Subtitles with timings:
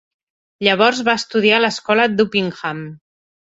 [0.67, 2.83] Llavors va estudiar a l'escola d'Uppingham.